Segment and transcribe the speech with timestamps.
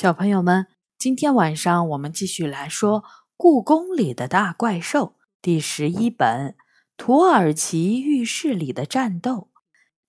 [0.00, 3.02] 小朋友们，今天晚上我们继续来说
[3.36, 5.06] 《故宫里的大怪兽》
[5.42, 6.50] 第十一本
[6.96, 9.32] 《土耳其浴室里的战斗》。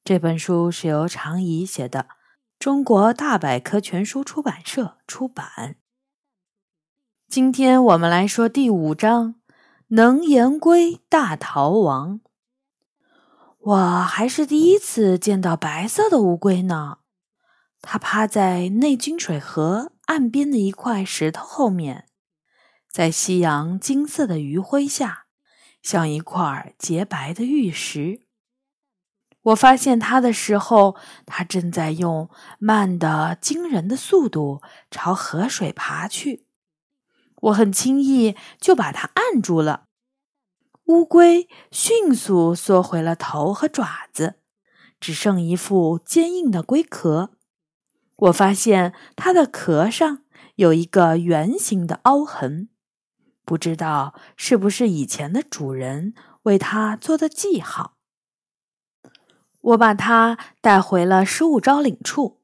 [0.03, 2.05] 这本书是由常怡写的，
[2.59, 5.77] 中国大百科全书出版社出版。
[7.27, 9.33] 今天我们来说第五章
[9.87, 12.21] 《能言龟大逃亡》。
[13.57, 16.99] 我还是第一次见到白色的乌龟呢。
[17.81, 22.05] 它趴在内金水河岸边的一块石头后面，
[22.89, 25.25] 在夕阳金色的余晖下，
[25.81, 28.21] 像一块洁白的玉石。
[29.43, 36.45] 我发现它的时候，它正在用慢的惊人的速度朝河水爬去。
[37.43, 39.85] 我很轻易就把它按住了。
[40.85, 44.41] 乌龟迅速缩回了头和爪子，
[44.99, 47.37] 只剩一副坚硬的龟壳。
[48.19, 50.23] 我发现它的壳上
[50.55, 52.69] 有一个圆形的凹痕，
[53.45, 57.95] 不知道是不是以前的主人为它做的记号。
[59.61, 62.41] 我把它带回了失物招领处，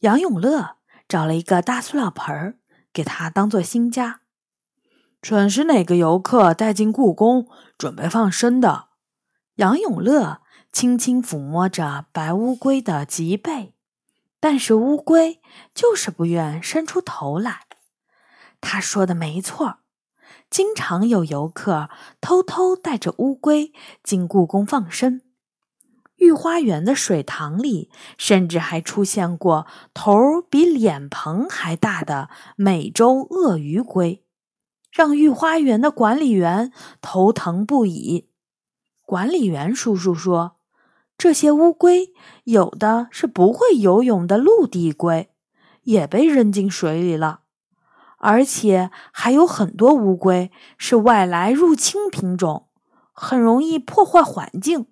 [0.00, 2.58] 杨永乐找了一个大塑料盆儿，
[2.92, 4.20] 给它当做新家。
[5.20, 7.46] 准是哪个游客带进故宫
[7.78, 8.88] 准备放生的？
[9.56, 10.40] 杨永乐
[10.72, 13.71] 轻轻抚摸着白乌龟的脊背。
[14.42, 15.40] 但是乌龟
[15.72, 17.60] 就是不愿伸出头来。
[18.60, 19.76] 他说的没错，
[20.50, 21.88] 经常有游客
[22.20, 25.20] 偷偷带着乌龟进故宫放生。
[26.16, 34.24] 御花园的水塘里，甚至还出现过头比脸盆还大的美洲鳄鱼龟，
[34.90, 38.28] 让御花园的管理员头疼不已。
[39.02, 40.56] 管理员叔叔说。
[41.22, 45.30] 这些乌龟有的是不会游泳的陆地龟，
[45.84, 47.42] 也被扔进水里了。
[48.18, 52.66] 而且还有很多乌龟是外来入侵品种，
[53.12, 54.86] 很容易破坏环境，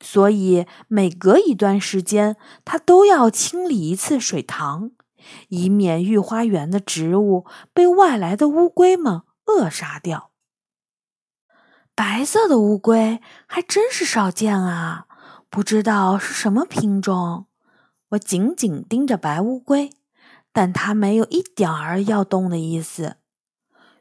[0.00, 4.90] 所以每隔一段时间，它都要清理一次水塘，
[5.50, 10.32] 以免御花园的植物被外来的乌龟们扼杀掉。
[11.94, 15.06] 白色的乌龟还真是少见啊！
[15.54, 17.46] 不知道是什么品种，
[18.08, 19.92] 我紧紧盯着白乌龟，
[20.52, 23.18] 但它没有一点儿要动的意思。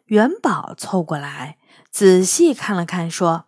[0.05, 1.59] 元宝凑过来，
[1.91, 3.45] 仔细看了看，说：“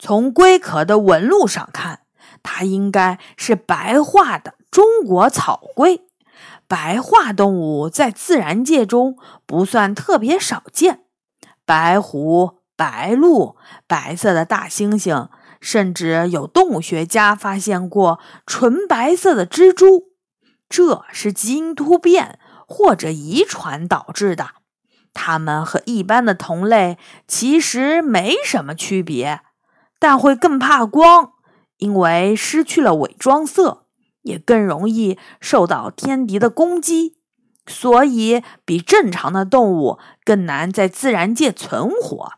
[0.00, 2.00] 从龟壳的纹路上看，
[2.42, 6.06] 它应该是白化的中国草龟。
[6.66, 11.04] 白化动物在自然界中不算特别少见，
[11.66, 15.28] 白狐、白鹿、白色的大猩猩。”
[15.60, 20.12] 甚至有动物学家发现过纯白色的蜘蛛，
[20.68, 24.50] 这是基因突变或者遗传导致的。
[25.14, 29.40] 它们和一般的同类其实没什么区别，
[29.98, 31.32] 但会更怕光，
[31.78, 33.86] 因为失去了伪装色，
[34.22, 37.16] 也更容易受到天敌的攻击，
[37.66, 42.34] 所以比正常的动物更难在自然界存活。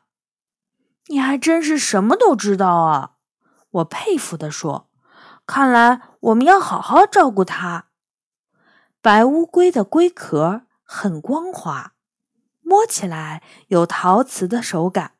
[1.10, 3.10] 你还真是什么都知道啊！
[3.70, 4.88] 我佩服地说
[5.44, 7.86] ：“看来我们要好好照顾它。”
[9.02, 11.94] 白乌龟的龟壳很光滑，
[12.62, 15.14] 摸起来有陶瓷的手感。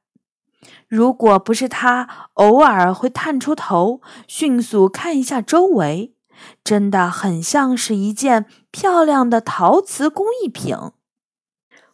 [0.87, 6.15] 如果不是它偶尔会探出头，迅速看一下周围，
[6.63, 10.77] 真的很像是一件漂亮的陶瓷工艺品。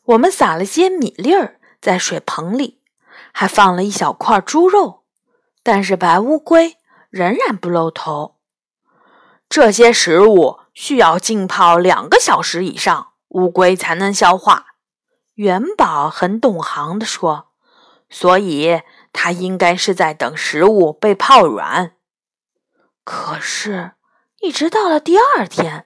[0.05, 2.83] 我们撒了些米粒儿在水盆里。
[3.39, 5.03] 还放了一小块猪肉，
[5.63, 6.79] 但是白乌龟
[7.11, 8.37] 仍然不露头。
[9.47, 14.69] 这些食物需要浸泡两个小时以上，乌龟才能消化。
[15.35, 17.49] 元宝很懂行的说
[18.09, 18.81] ：“所以
[19.13, 21.93] 它应该是在等食物被泡软。”
[23.05, 23.93] 可是，
[24.41, 25.85] 一直到了第二天，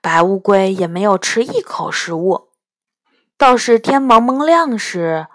[0.00, 2.48] 白乌龟也没有吃一口食物。
[3.36, 5.26] 倒是天蒙蒙亮时。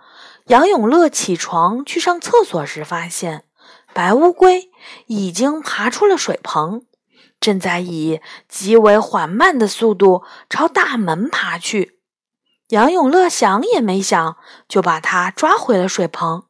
[0.47, 3.45] 杨永乐起床去上厕所时，发现
[3.93, 4.71] 白乌龟
[5.05, 6.85] 已经爬出了水棚，
[7.39, 11.99] 正在以极为缓慢的速度朝大门爬去。
[12.69, 16.45] 杨永乐想也没想，就把它抓回了水棚，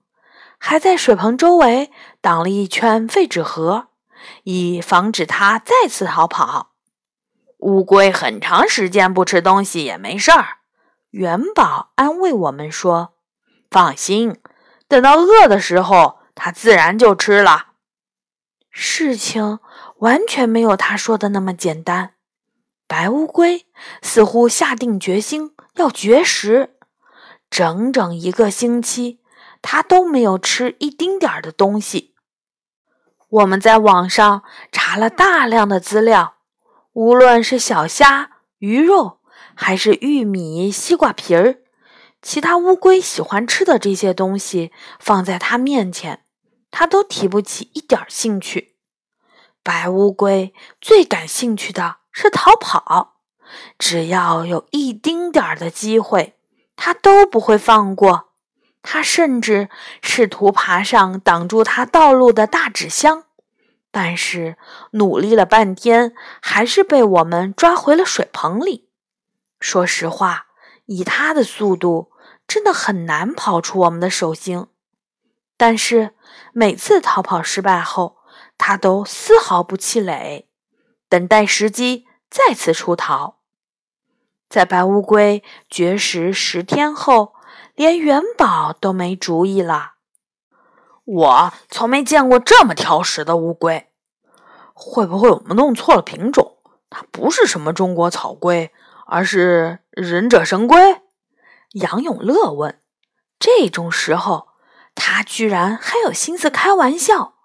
[0.57, 1.91] 还在水棚周围
[2.21, 3.87] 挡了一圈废纸盒，
[4.43, 6.71] 以防止它再次逃跑。
[7.57, 10.59] 乌龟很长时间不吃东西也没事儿，
[11.09, 13.15] 元宝安慰我们说。
[13.71, 14.35] 放心，
[14.89, 17.67] 等到饿的时候，它自然就吃了。
[18.69, 19.59] 事情
[19.99, 22.15] 完全没有他说的那么简单。
[22.85, 23.65] 白乌龟
[24.01, 26.75] 似乎下定决心要绝食，
[27.49, 29.21] 整整一个星期，
[29.61, 32.13] 它都没有吃一丁点儿的东西。
[33.29, 36.35] 我们在网上查了大量的资料，
[36.91, 39.19] 无论是小虾、鱼肉，
[39.55, 41.60] 还是玉米、西瓜皮儿，
[42.21, 46.23] 其他乌龟喜欢吃的这些东西放在它面前，
[46.69, 48.75] 它都提不起一点兴趣。
[49.63, 51.97] 白乌龟最感兴趣的。
[52.13, 53.21] 是逃跑，
[53.79, 56.37] 只要有一丁点儿的机会，
[56.75, 58.31] 他都不会放过。
[58.81, 59.69] 他甚至
[60.01, 63.23] 试图爬上挡住他道路的大纸箱，
[63.91, 64.57] 但是
[64.91, 68.89] 努力了半天，还是被我们抓回了水棚里。
[69.61, 70.47] 说实话，
[70.87, 72.10] 以他的速度，
[72.53, 74.67] 真的很难跑出我们的手心。
[75.55, 76.15] 但是
[76.51, 78.17] 每次逃跑失败后，
[78.57, 80.49] 他都丝毫不气馁。
[81.07, 83.37] 等待时机，再次出逃。
[84.49, 87.35] 在白乌龟绝食十天后，
[87.73, 89.93] 连元宝都没主意了。
[91.05, 93.87] 我从没见过这么挑食的乌龟，
[94.73, 96.57] 会不会我们弄错了品种？
[96.89, 98.73] 它不是什么中国草龟，
[99.05, 101.01] 而是忍者神龟？
[101.73, 102.79] 杨永乐问。
[103.39, 104.49] 这种时候，
[104.93, 107.35] 他居然还有心思开玩笑，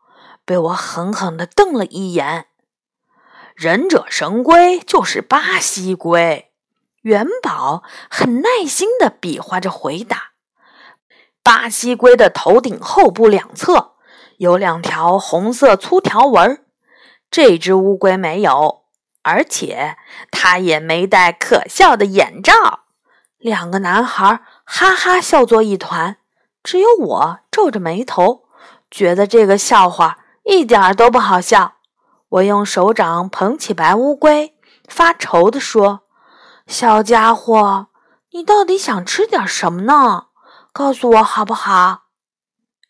[0.44, 2.48] 被我狠狠地瞪了一眼。
[3.54, 6.52] 忍者神龟就是巴西龟，
[7.02, 10.32] 元宝很耐心地比划着回答。
[11.42, 13.94] 巴西龟的头顶后部两侧
[14.38, 16.66] 有两条红色粗条纹，
[17.30, 18.82] 这只乌龟没有，
[19.22, 19.96] 而且
[20.30, 22.85] 它也没戴可笑的眼罩。
[23.46, 26.16] 两个男孩哈哈笑作一团，
[26.64, 28.48] 只有我皱着眉头，
[28.90, 31.74] 觉得这个笑话一点都不好笑。
[32.28, 34.56] 我用手掌捧起白乌龟，
[34.88, 36.00] 发愁地说
[36.66, 37.86] ：“小家伙，
[38.32, 40.26] 你到底想吃点什么呢？
[40.72, 42.06] 告诉我好不好？”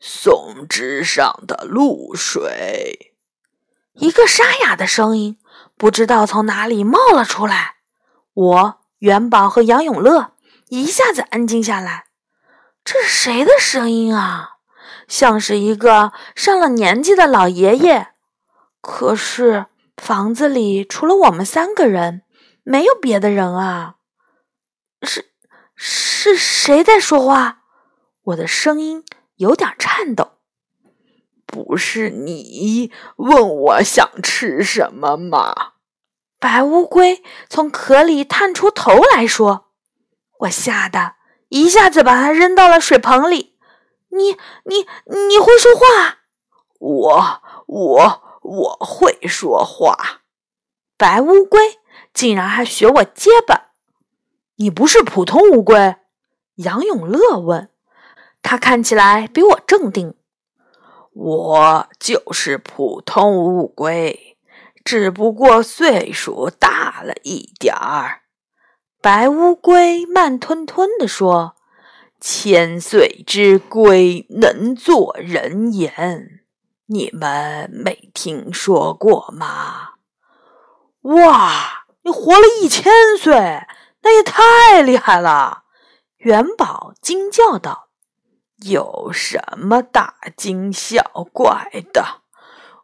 [0.00, 3.14] 松枝上的露水，
[3.92, 5.38] 一个沙哑的声音
[5.76, 7.74] 不知道从哪里冒了出来。
[8.32, 10.32] 我、元宝和杨永乐
[10.68, 12.06] 一下子安静下来。
[12.84, 14.50] 这是谁的声音啊？
[15.08, 18.08] 像是一个上了年纪的老爷爷。
[18.80, 19.66] 可是
[19.96, 22.22] 房子里除了我们三个人，
[22.62, 23.96] 没有别的人啊！
[25.02, 25.32] 是
[25.74, 27.62] 是谁在说话？
[28.22, 29.04] 我的声音
[29.36, 30.32] 有点颤抖。
[31.46, 35.72] 不是你问我想吃什么吗？
[36.38, 39.65] 白乌龟从壳里探出头来说
[40.40, 41.14] ：“我吓得
[41.48, 43.56] 一下子把它扔到了水盆里。
[44.08, 44.32] 你
[44.64, 46.18] 你你会说话？
[46.78, 50.20] 我我。”我会说话，
[50.96, 51.80] 白乌龟
[52.14, 53.72] 竟然还学我结巴。
[54.54, 55.96] 你不是普通乌龟？
[56.54, 57.70] 杨永乐问。
[58.42, 60.14] 他看起来比我镇定。
[61.12, 64.38] 我就是普通乌龟，
[64.84, 68.20] 只不过岁数大了一点儿。
[69.06, 71.54] 白乌龟慢吞吞地说
[72.20, 76.40] ：“千岁之龟能作人言。”
[76.90, 79.90] 你们没听说过吗？
[81.02, 83.32] 哇，你活了一千岁，
[84.02, 85.62] 那也太厉害了！
[86.16, 87.90] 元宝惊叫道
[88.66, 91.00] ：“有什么大惊小
[91.32, 92.22] 怪的？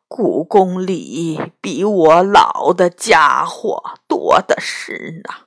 [0.07, 5.47] 故宫里比我老的家伙多的是呢。”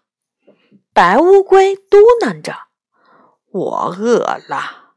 [0.95, 2.55] 白乌龟嘟囔着
[3.51, 4.93] ：“我饿了。”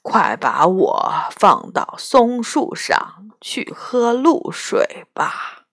[0.00, 5.66] 快把我放到松树上去喝露水吧！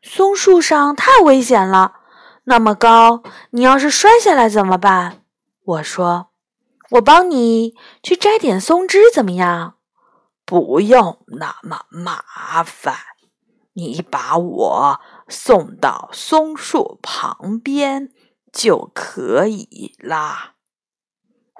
[0.00, 1.94] 松树上太危险了，
[2.44, 5.24] 那么高，你要是摔下来怎么办？
[5.64, 6.28] 我说
[6.92, 9.74] ：“我帮你去摘点松枝，怎么样？”
[10.46, 12.94] 不用那么麻烦，
[13.72, 18.12] 你把我送到松树旁边
[18.52, 20.54] 就可以啦。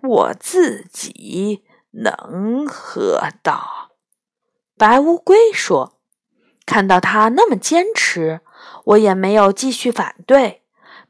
[0.03, 3.91] 我自己能喝到，
[4.77, 6.01] 白乌龟说
[6.65, 8.41] ：“看到它那么坚持，
[8.85, 10.63] 我也没有继续反对。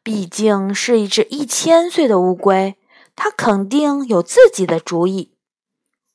[0.02, 2.76] 毕竟是一只一千岁的乌龟，
[3.14, 5.34] 它肯定有自己的主意。”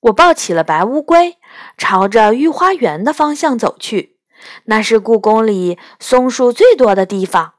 [0.01, 1.37] 我抱起了白乌龟，
[1.77, 4.17] 朝着御花园的方向走去。
[4.65, 7.53] 那是故宫里松树最多的地方。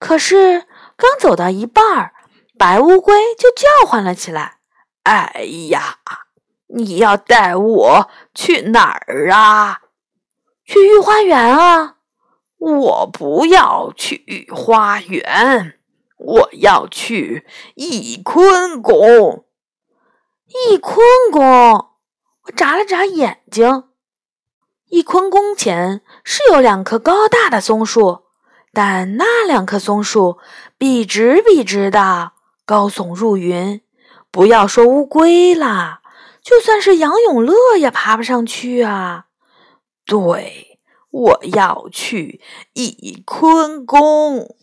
[0.00, 0.64] 可是
[0.96, 2.12] 刚走到一半儿，
[2.58, 4.58] 白乌龟就叫唤了起来
[5.04, 5.98] ：“哎呀，
[6.68, 9.82] 你要带我去哪儿啊？
[10.64, 11.96] 去御花园啊！”
[12.58, 15.78] 我不要去御花园，
[16.16, 19.44] 我要去翊坤宫。
[20.48, 20.98] 翊坤
[21.30, 23.84] 宫，我眨了眨眼睛。
[24.88, 28.25] 翊坤宫前是有两棵高大的松树，
[28.76, 30.36] 但那两棵松树
[30.76, 32.32] 笔直笔直的，
[32.66, 33.80] 高耸入云。
[34.30, 36.02] 不要说乌龟啦，
[36.42, 39.28] 就算是杨永乐也爬不上去啊！
[40.04, 40.78] 对，
[41.10, 42.42] 我要去
[42.74, 44.54] 翊坤宫。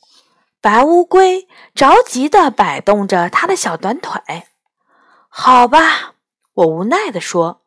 [0.61, 4.21] 白乌龟着急地摆动着它的小短腿。
[5.27, 6.13] 好吧，
[6.53, 7.63] 我无奈地说：“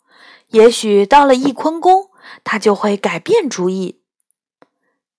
[0.51, 2.11] 也许到了翊坤宫。”
[2.45, 4.01] 它就会改变主意。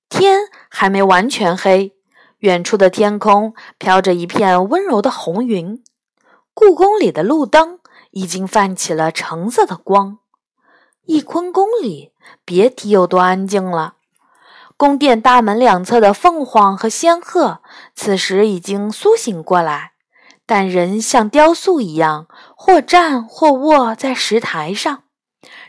[0.10, 1.94] 天还没完全黑，
[2.40, 5.84] 远处的天空飘着一片温柔的红云。
[6.54, 7.80] 故宫里的路灯
[8.12, 10.20] 已经泛起了橙色的光。
[11.06, 13.96] 翊坤宫里别提有多安静了。
[14.76, 17.62] 宫殿大门两侧的凤凰和仙鹤
[17.96, 19.94] 此时已经苏醒过来，
[20.46, 25.04] 但人像雕塑一样，或站或卧在石台上。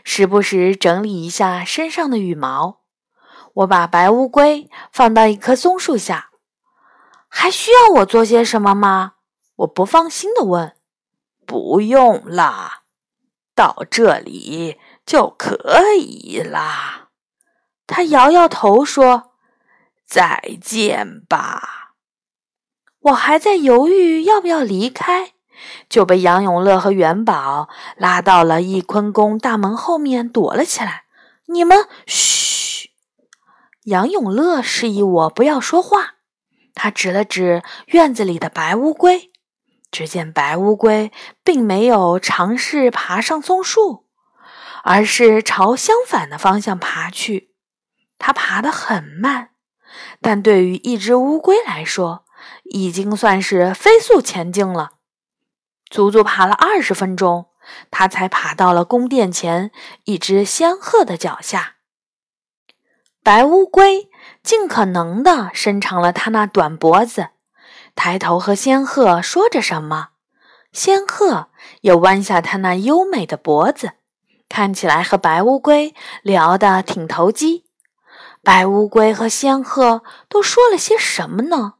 [0.03, 2.78] 时不时整理一下身上的羽毛。
[3.53, 6.29] 我把白乌龟放到一棵松树下，
[7.27, 9.13] 还需要我做些什么吗？
[9.57, 10.75] 我不放心地问。
[11.45, 12.83] 不用啦，
[13.55, 17.09] 到这里就可以啦。
[17.87, 19.31] 他摇摇头说
[20.05, 21.93] ：“再见吧。”
[23.01, 25.33] 我还在犹豫要不要离开。
[25.89, 31.03] 就被杨永乐和元宝拉到了翊坤宫大门后面躲了起来。
[31.47, 32.68] 你们嘘！
[33.83, 36.15] 杨永乐示意我不要说话。
[36.75, 39.31] 他指了指院子里的白乌龟，
[39.91, 41.11] 只见白乌龟
[41.43, 44.05] 并没有尝试爬上松树，
[44.83, 47.55] 而是朝相反的方向爬去。
[48.17, 49.49] 它爬得很慢，
[50.21, 52.25] 但对于一只乌龟来说，
[52.65, 54.91] 已经算是飞速前进了。
[55.89, 57.47] 足足爬了二十分钟，
[57.89, 59.71] 他才爬到了宫殿前
[60.05, 61.77] 一只仙鹤的脚下。
[63.21, 64.09] 白乌龟
[64.41, 67.29] 尽可能地伸长了它那短脖子，
[67.93, 70.09] 抬头和仙鹤说着什么。
[70.71, 71.47] 仙鹤
[71.81, 73.91] 也弯下它那优美的脖子，
[74.47, 77.65] 看起来和白乌龟聊得挺投机。
[78.41, 81.73] 白乌龟和仙鹤都说了些什么呢？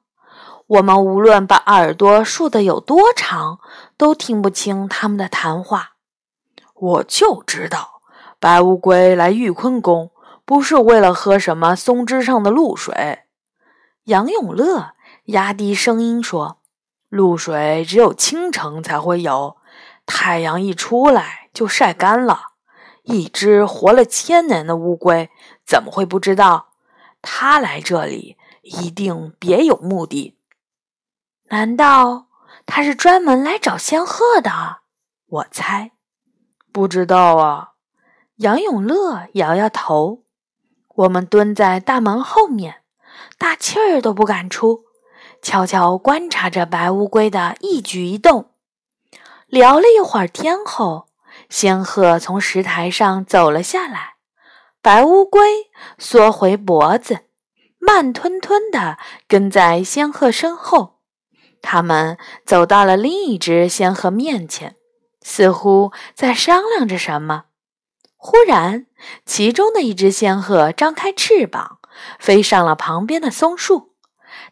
[0.67, 3.59] 我们无论把耳朵竖得有多长，
[3.97, 5.93] 都听不清他们的谈话。
[6.75, 8.01] 我就知道，
[8.39, 10.11] 白乌龟来玉坤宫
[10.49, 13.19] 不是为了喝什么松枝上的露水。
[14.05, 14.93] 杨永乐
[15.25, 16.59] 压低声音说
[17.07, 19.57] ：“露水只有清晨才会有，
[20.07, 22.53] 太阳一出来就晒干了。
[23.03, 25.29] 一只活了千年的乌龟
[25.67, 26.69] 怎么会不知道？
[27.21, 30.39] 它来这里一定别有目的。”
[31.51, 32.25] 难道
[32.65, 34.79] 他是专门来找仙鹤的？
[35.27, 35.91] 我猜，
[36.71, 37.73] 不知道啊。
[38.37, 40.23] 杨永乐摇摇头。
[40.99, 42.81] 我们蹲在大门后面，
[43.37, 44.83] 大气儿都不敢出，
[45.41, 48.51] 悄悄观察着白乌龟的一举一动。
[49.47, 51.07] 聊了一会儿天后，
[51.49, 54.15] 仙鹤从石台上走了下来，
[54.81, 57.19] 白乌龟缩回脖子，
[57.79, 60.99] 慢吞吞地跟在仙鹤身后。
[61.61, 64.75] 他们走到了另一只仙鹤面前，
[65.21, 67.45] 似乎在商量着什么。
[68.21, 68.85] 忽然，
[69.25, 71.79] 其中的一只仙鹤张开翅膀，
[72.19, 73.93] 飞上了旁边的松树。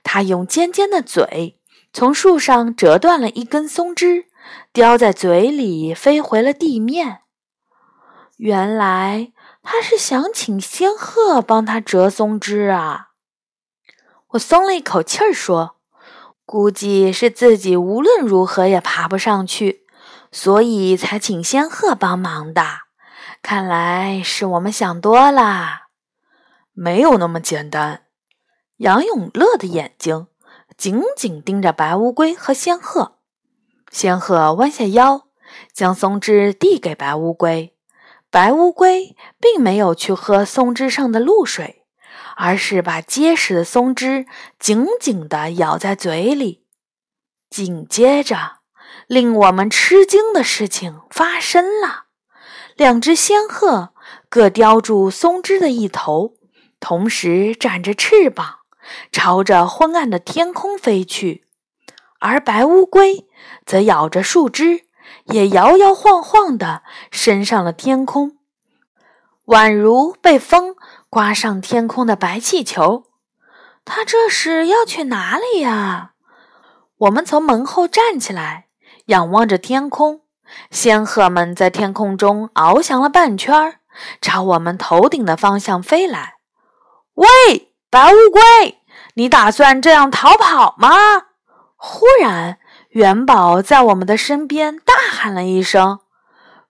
[0.03, 1.59] 它用尖尖的嘴
[1.91, 4.27] 从树上折断了一根松枝，
[4.71, 7.19] 叼在嘴里，飞回了地面。
[8.37, 13.09] 原来，它是想请仙鹤帮它折松枝啊！
[14.29, 15.75] 我松了一口气儿，说。
[16.45, 19.85] 估计是自己无论如何也爬不上去，
[20.31, 22.86] 所以才请仙鹤帮忙的。
[23.49, 25.83] 看来是我们想多了，
[26.73, 28.07] 没有那么简单。
[28.75, 30.27] 杨永乐的眼睛
[30.75, 33.19] 紧紧盯着白乌龟和仙鹤。
[33.89, 35.29] 仙鹤弯下腰，
[35.71, 37.73] 将松枝递给白乌龟。
[38.29, 41.85] 白乌龟并没有去喝松枝上的露水。
[42.35, 44.25] 而是把结实的松枝
[44.59, 46.65] 紧紧地咬在嘴里。
[47.49, 48.57] 紧接着，
[49.07, 52.06] 令我们吃惊的事情发生了：
[52.77, 53.89] 两只仙鹤
[54.29, 56.35] 各叼住松枝的一头，
[56.79, 58.59] 同时展着翅膀，
[59.11, 61.41] 朝着昏暗的天空飞去；
[62.19, 63.27] 而白乌龟
[63.65, 64.85] 则咬着树枝，
[65.25, 68.37] 也摇摇晃晃地升上了天空，
[69.47, 70.75] 宛如被风。
[71.09, 73.05] 刮上天空的白气球。
[73.85, 76.11] 他这是要去哪里呀？
[76.97, 78.67] 我们从门后站起来，
[79.05, 80.21] 仰望着天空。
[80.71, 83.79] 仙鹤们在天空中翱翔了半圈，
[84.21, 86.35] 朝我们头顶的方向飞来。
[87.15, 87.27] 喂，
[87.89, 88.79] 白乌龟，
[89.15, 90.89] 你打算这样逃跑吗？
[91.75, 95.99] 忽然，元宝在我们的身边大喊了一声：“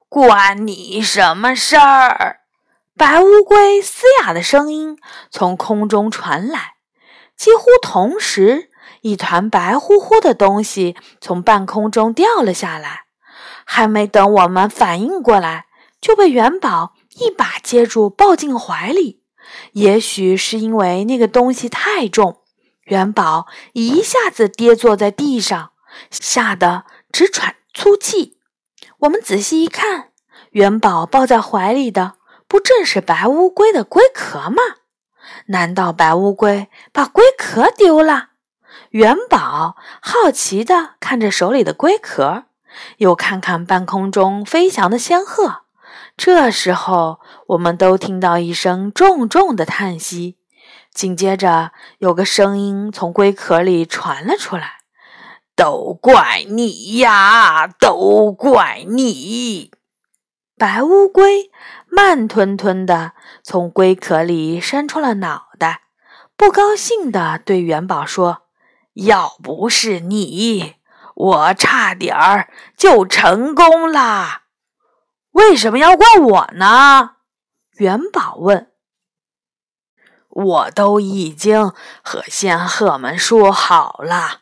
[0.10, 2.42] 关你什么事儿？”
[2.98, 4.98] 白乌龟嘶哑的声音
[5.30, 6.76] 从空中传来。
[7.36, 8.70] 几乎同时，
[9.02, 13.07] 一团白乎乎的东西从半空中掉了下来。
[13.70, 15.66] 还没等我们反应过来，
[16.00, 19.22] 就被元宝一把接住，抱进怀里。
[19.74, 22.38] 也许是因为那个东西太重，
[22.86, 25.72] 元宝一下子跌坐在地上，
[26.10, 28.38] 吓得直喘粗气。
[29.00, 30.12] 我们仔细一看，
[30.52, 32.16] 元宝抱在怀里的
[32.48, 34.62] 不正是白乌龟的龟壳吗？
[35.48, 38.30] 难道白乌龟把龟壳丢了？
[38.92, 42.46] 元宝好奇地看着手里的龟壳。
[42.98, 45.64] 又看看半空中飞翔的仙鹤，
[46.16, 50.38] 这时候我们都听到一声重重的叹息，
[50.94, 54.78] 紧接着有个声音从龟壳里传了出来
[55.56, 59.72] ：“都怪你呀，都怪你！”
[60.58, 61.52] 白乌龟
[61.88, 65.84] 慢吞吞地从龟壳里伸出了脑袋，
[66.36, 68.42] 不高兴地对元宝说
[68.96, 70.77] ：“要不是你……”
[71.18, 74.44] 我差点儿就成功啦！
[75.32, 77.16] 为什么要怪我呢？
[77.78, 78.72] 元宝问。
[80.30, 84.42] 我都已经和仙鹤们说好了，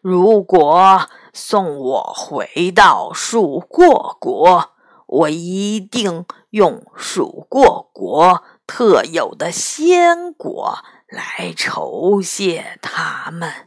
[0.00, 4.72] 如果送我回到蜀过国，
[5.06, 13.65] 我一定用蜀过国特有的仙果来酬谢他们。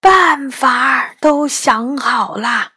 [0.00, 2.72] 办法都想好了，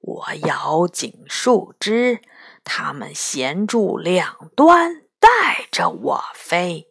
[0.00, 2.20] 我咬紧树枝，
[2.62, 6.86] 它们衔住两端，带着我飞。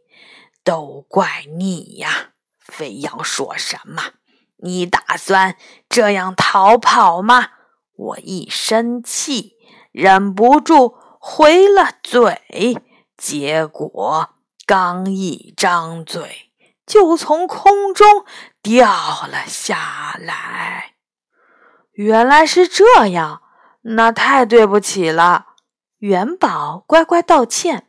[0.64, 4.14] 都怪你呀，非要说什么？
[4.58, 5.56] 你打算
[5.88, 7.50] 这样逃跑吗？
[7.96, 9.56] 我一生气，
[9.92, 12.78] 忍不住回了嘴，
[13.16, 14.30] 结果
[14.66, 16.52] 刚一张嘴。
[16.86, 18.26] 就从空中
[18.68, 18.86] 掉
[19.28, 20.96] 了下来。
[21.94, 23.42] 原来是这样，
[23.84, 25.46] 那太对不起了。
[26.00, 27.88] 元宝乖乖道歉。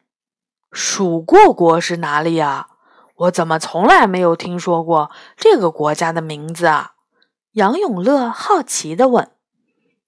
[0.71, 2.69] 蜀过国是哪里呀？
[3.17, 6.93] 我怎么从来没有听说过这个国家的名字啊？
[7.53, 9.33] 杨永乐好奇地问。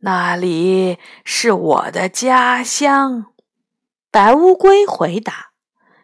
[0.02, 3.26] 那里是我的家乡。
[4.12, 5.50] 白乌龟回答。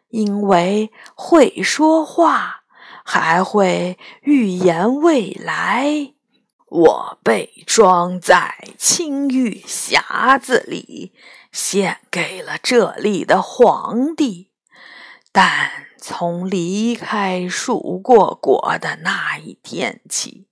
[0.09, 2.63] 因为会说话。
[3.09, 6.13] 还会预言未来。
[6.69, 11.15] 我被装在青玉匣子里，
[11.53, 14.51] 献给了这里的皇帝。
[15.31, 20.49] 但从离开蜀过国的那一天起，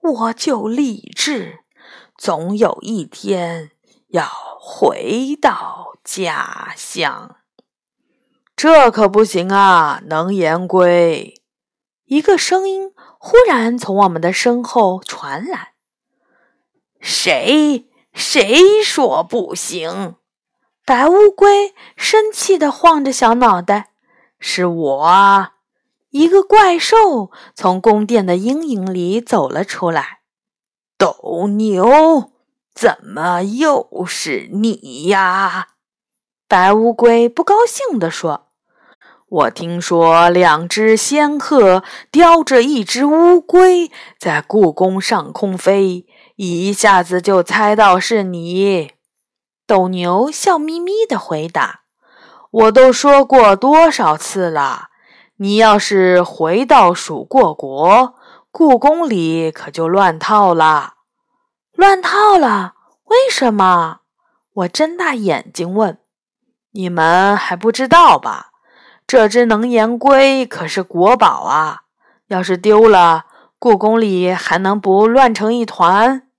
[0.00, 1.58] 我就立志，
[2.16, 3.72] 总有一天
[4.08, 4.26] 要
[4.58, 7.36] 回到家乡。
[8.56, 11.41] 这可不行啊，能言龟。
[12.12, 15.72] 一个声音忽然从我们的身后传来
[17.00, 17.88] ：“谁？
[18.12, 20.16] 谁说不行？”
[20.84, 23.92] 白乌龟生气地晃着小脑袋
[24.38, 25.52] ：“是我！”
[26.12, 30.20] 一个怪兽从宫殿的阴影里走了出来。
[30.98, 32.30] “斗牛，
[32.74, 35.68] 怎么又是你呀？”
[36.46, 38.51] 白乌龟不高兴地说。
[39.32, 46.04] 我听说两只仙鹤叼着一只乌龟在故宫上空飞，
[46.36, 48.90] 一下子就猜到是你。
[49.66, 51.80] 斗牛笑眯眯地回答
[52.52, 54.88] ：“我都说过多少次了，
[55.36, 58.14] 你要是回到蜀过国，
[58.50, 60.96] 故宫里可就乱套了。
[61.72, 62.74] 乱套了？
[63.04, 64.00] 为什么？”
[64.52, 66.00] 我睁大眼睛问
[66.72, 68.50] ：“你们还不知道吧？”
[69.12, 71.82] 这只能言龟可是国宝啊！
[72.28, 73.26] 要是丢了，
[73.58, 76.30] 故宫里还能不乱成一团？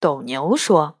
[0.00, 0.98] 斗牛说：“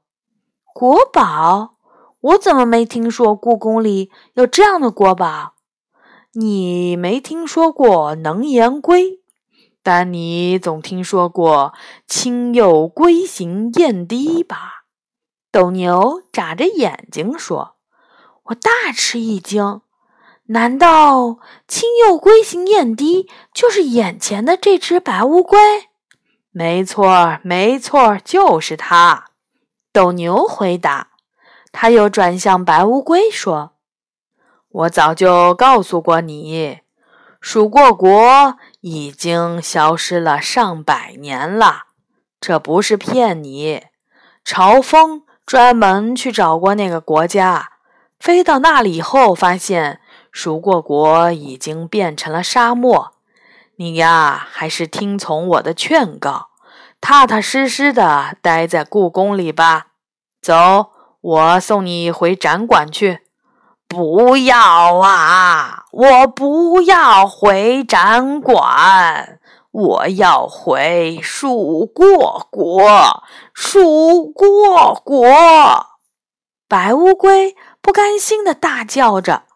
[0.72, 1.74] 国宝？
[2.20, 5.54] 我怎么没听说故宫里有这样的国宝？
[6.34, 9.18] 你没听说过能言龟，
[9.82, 11.74] 但你总听说过
[12.06, 14.84] 青釉龟形砚滴吧？”
[15.50, 17.74] 斗牛眨着眼睛说
[18.50, 19.80] ：“我大吃一惊。”
[20.48, 25.58] 难道青釉龟形燕低就是眼前的这只白乌龟？
[26.50, 29.26] 没错，没错，就是它。
[29.92, 31.08] 斗牛回答。
[31.70, 33.72] 他又转向白乌龟说
[34.70, 36.78] ：“我早就告诉过你，
[37.40, 41.88] 蜀过国已经消失了上百年了，
[42.40, 43.82] 这不是骗你。
[44.42, 47.72] 朝风专门去找过那个国家，
[48.18, 50.00] 飞到那里以后，发现
[50.40, 53.12] 蜀过国已经变成了沙漠。
[53.74, 56.50] 你呀，还是听从我的劝告，
[57.00, 59.88] 踏踏实实的待在故宫里吧。
[60.40, 63.22] 走。”我送你回展馆去。
[63.88, 65.86] 不要啊！
[65.90, 69.40] 我不要回展馆，
[69.72, 73.24] 我要回蜀过国。
[73.52, 75.26] 蜀过国！
[76.68, 79.47] 白乌龟不甘心的大叫着。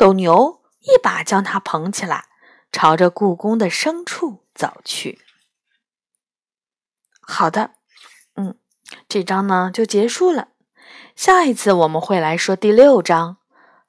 [0.00, 2.30] 斗牛一把将它捧起来，
[2.72, 5.20] 朝着故宫的深处走去。
[7.20, 7.72] 好的，
[8.36, 8.58] 嗯，
[9.06, 10.48] 这章呢就结束了。
[11.14, 13.36] 下一次我们会来说第六章，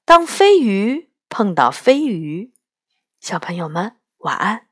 [0.04, 2.54] 当飞鱼碰到飞鱼。
[3.21, 4.67] 小朋友们，晚安。